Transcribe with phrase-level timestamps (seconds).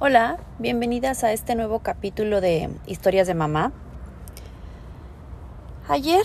[0.00, 3.72] Hola, bienvenidas a este nuevo capítulo de Historias de Mamá.
[5.88, 6.22] Ayer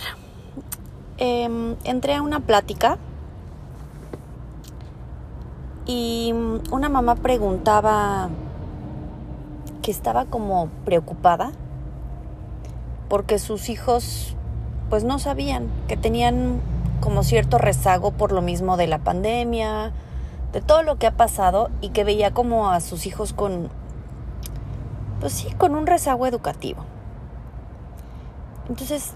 [1.17, 2.99] em, entré a una plática
[5.87, 6.35] y
[6.69, 8.29] una mamá preguntaba
[9.81, 11.51] que estaba como preocupada
[13.09, 14.35] porque sus hijos
[14.91, 16.61] pues no sabían que tenían
[17.01, 19.93] como cierto rezago por lo mismo de la pandemia,
[20.53, 23.69] de todo lo que ha pasado y que veía como a sus hijos con,
[25.19, 26.85] pues sí, con un rezago educativo.
[28.69, 29.11] Entonces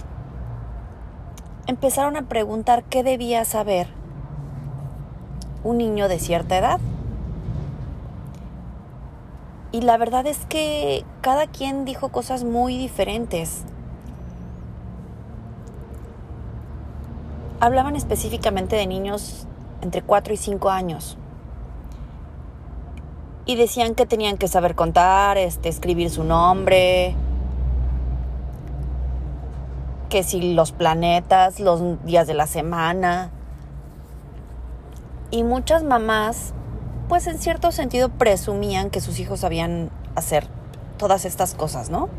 [1.68, 3.88] empezaron a preguntar qué debía saber
[5.64, 6.80] un niño de cierta edad.
[9.72, 13.64] Y la verdad es que cada quien dijo cosas muy diferentes.
[17.60, 19.46] Hablaban específicamente de niños
[19.82, 21.18] entre 4 y 5 años
[23.48, 27.16] y decían que tenían que saber contar, este, escribir su nombre,
[30.10, 33.32] que si los planetas, los días de la semana.
[35.32, 36.54] Y muchas mamás,
[37.08, 40.46] pues en cierto sentido presumían que sus hijos sabían hacer
[40.98, 42.10] todas estas cosas, ¿no?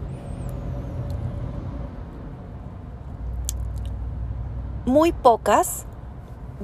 [4.87, 5.85] Muy pocas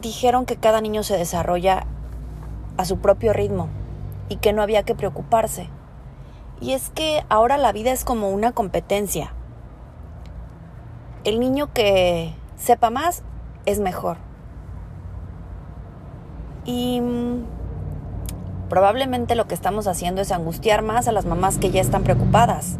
[0.00, 1.86] dijeron que cada niño se desarrolla
[2.78, 3.68] a su propio ritmo
[4.28, 5.68] y que no había que preocuparse.
[6.60, 9.32] Y es que ahora la vida es como una competencia.
[11.24, 13.22] El niño que sepa más
[13.66, 14.18] es mejor.
[16.64, 17.44] Y mm,
[18.68, 22.78] probablemente lo que estamos haciendo es angustiar más a las mamás que ya están preocupadas.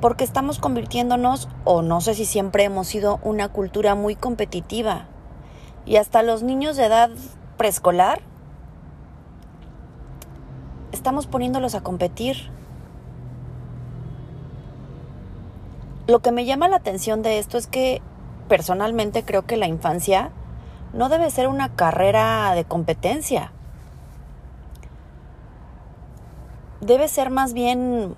[0.00, 5.06] Porque estamos convirtiéndonos, o no sé si siempre hemos sido, una cultura muy competitiva.
[5.86, 7.10] Y hasta los niños de edad
[7.56, 8.20] preescolar
[11.02, 12.36] estamos poniéndolos a competir.
[16.06, 18.00] Lo que me llama la atención de esto es que
[18.48, 20.30] personalmente creo que la infancia
[20.92, 23.50] no debe ser una carrera de competencia.
[26.80, 28.14] Debe ser más bien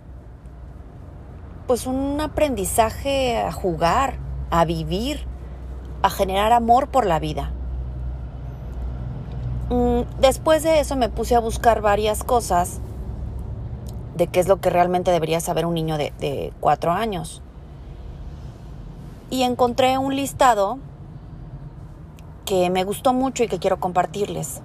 [1.66, 4.18] pues un aprendizaje a jugar,
[4.50, 5.24] a vivir,
[6.02, 7.50] a generar amor por la vida.
[9.70, 12.80] Mm, después de eso me puse a buscar varias cosas
[14.16, 17.42] de qué es lo que realmente debería saber un niño de, de cuatro años.
[19.30, 20.78] Y encontré un listado
[22.44, 24.60] que me gustó mucho y que quiero compartirles.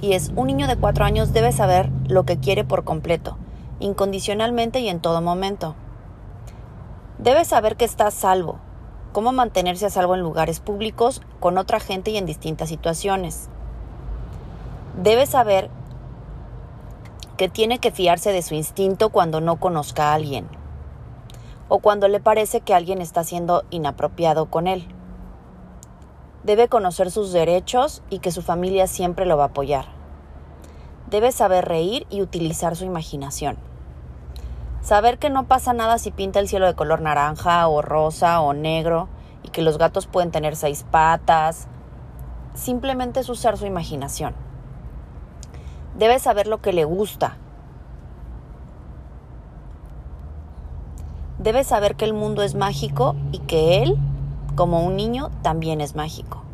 [0.00, 3.38] Y es, un niño de cuatro años debe saber lo que quiere por completo,
[3.80, 5.74] incondicionalmente y en todo momento.
[7.18, 8.58] Debe saber que está a salvo,
[9.16, 13.48] cómo mantenerse a salvo en lugares públicos, con otra gente y en distintas situaciones.
[15.02, 15.70] Debe saber
[17.38, 20.46] que tiene que fiarse de su instinto cuando no conozca a alguien
[21.70, 24.86] o cuando le parece que alguien está siendo inapropiado con él.
[26.42, 29.86] Debe conocer sus derechos y que su familia siempre lo va a apoyar.
[31.08, 33.56] Debe saber reír y utilizar su imaginación.
[34.86, 38.52] Saber que no pasa nada si pinta el cielo de color naranja o rosa o
[38.52, 39.08] negro
[39.42, 41.66] y que los gatos pueden tener seis patas.
[42.54, 44.36] Simplemente es usar su imaginación.
[45.98, 47.36] Debe saber lo que le gusta.
[51.40, 53.96] Debe saber que el mundo es mágico y que él,
[54.54, 56.44] como un niño, también es mágico.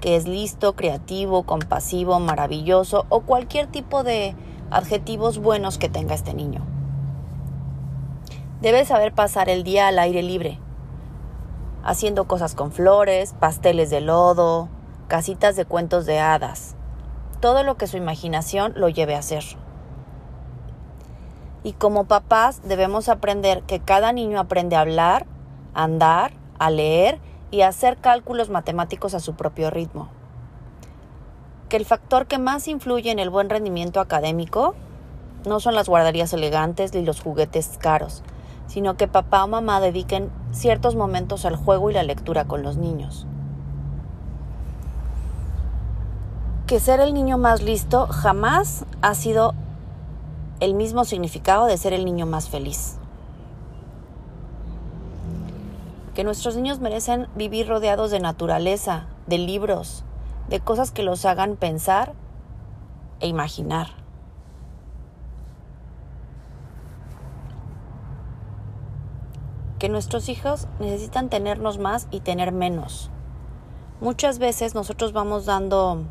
[0.00, 4.36] Que es listo, creativo, compasivo, maravilloso o cualquier tipo de
[4.70, 6.75] adjetivos buenos que tenga este niño.
[8.66, 10.58] Debe saber pasar el día al aire libre,
[11.84, 14.68] haciendo cosas con flores, pasteles de lodo,
[15.06, 16.74] casitas de cuentos de hadas,
[17.38, 19.44] todo lo que su imaginación lo lleve a hacer.
[21.62, 25.26] Y como papás debemos aprender que cada niño aprende a hablar,
[25.72, 27.20] a andar, a leer
[27.52, 30.08] y a hacer cálculos matemáticos a su propio ritmo.
[31.68, 34.74] Que el factor que más influye en el buen rendimiento académico
[35.46, 38.24] no son las guarderías elegantes ni los juguetes caros,
[38.66, 42.76] sino que papá o mamá dediquen ciertos momentos al juego y la lectura con los
[42.76, 43.26] niños.
[46.66, 49.54] Que ser el niño más listo jamás ha sido
[50.60, 52.98] el mismo significado de ser el niño más feliz.
[56.14, 60.02] Que nuestros niños merecen vivir rodeados de naturaleza, de libros,
[60.48, 62.14] de cosas que los hagan pensar
[63.20, 64.05] e imaginar.
[69.78, 73.10] Que nuestros hijos necesitan tenernos más y tener menos.
[74.00, 76.04] Muchas veces nosotros vamos dando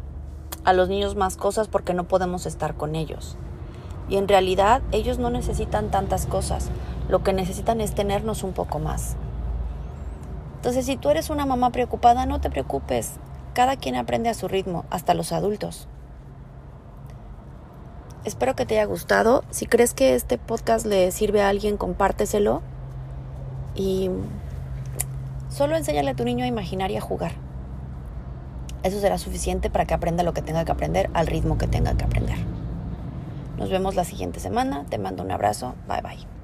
[0.63, 3.37] a los niños más cosas porque no podemos estar con ellos.
[4.09, 6.69] Y en realidad ellos no necesitan tantas cosas,
[7.09, 9.15] lo que necesitan es tenernos un poco más.
[10.57, 13.13] Entonces si tú eres una mamá preocupada, no te preocupes,
[13.53, 15.87] cada quien aprende a su ritmo, hasta los adultos.
[18.25, 19.43] Espero que te haya gustado.
[19.51, 22.63] Si crees que este podcast le sirve a alguien, compárteselo.
[23.75, 24.09] Y
[25.49, 27.33] solo enséñale a tu niño a imaginar y a jugar.
[28.83, 31.95] Eso será suficiente para que aprenda lo que tenga que aprender al ritmo que tenga
[31.95, 32.37] que aprender.
[33.57, 34.85] Nos vemos la siguiente semana.
[34.89, 35.75] Te mando un abrazo.
[35.87, 36.34] Bye bye.